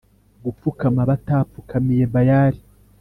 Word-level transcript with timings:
gupfukama 0.43 1.01
batapfukamiye 1.09 2.03
bayali 2.13 2.61